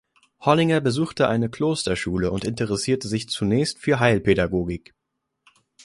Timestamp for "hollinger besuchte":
0.39-1.27